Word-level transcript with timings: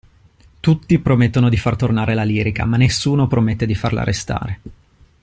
Tutti 0.59 0.97
promettono 0.97 1.47
di 1.47 1.57
far 1.57 1.75
tornare 1.75 2.15
la 2.15 2.23
lirica 2.23 2.65
ma 2.65 2.75
nessuno 2.75 3.27
promette 3.27 3.67
di 3.67 3.75
farla 3.75 4.03
restare. 4.03 4.59